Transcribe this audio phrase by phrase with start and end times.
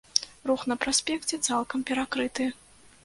[0.49, 2.51] Рух на праспекце цалкам перакрыты.